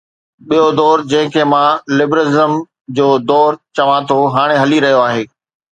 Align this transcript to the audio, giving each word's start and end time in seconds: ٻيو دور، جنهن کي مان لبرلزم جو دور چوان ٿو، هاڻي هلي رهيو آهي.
ٻيو 0.47 0.65
دور، 0.79 0.97
جنهن 1.11 1.27
کي 1.35 1.43
مان 1.51 1.71
لبرلزم 1.97 2.51
جو 2.97 3.07
دور 3.29 3.51
چوان 3.77 4.01
ٿو، 4.09 4.17
هاڻي 4.35 4.55
هلي 4.63 4.77
رهيو 4.85 4.99
آهي. 5.07 5.23